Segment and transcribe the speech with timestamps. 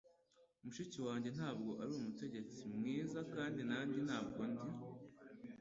[0.63, 4.65] Mushiki wanjye ntabwo ari umutetsi mwiza, kandi nanjye ntabwo ndi